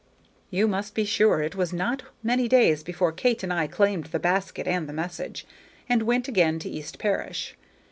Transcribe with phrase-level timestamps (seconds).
[0.49, 4.17] You may be sure it was not many days before Kate and I claimed the
[4.17, 5.45] basket and the message,
[5.87, 7.55] and went again to East Parish.